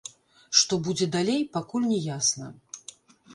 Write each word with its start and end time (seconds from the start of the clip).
Што 0.61 0.79
будзе 0.87 1.07
далей, 1.17 1.41
пакуль 1.59 1.85
не 1.93 1.99
ясна. 2.17 2.51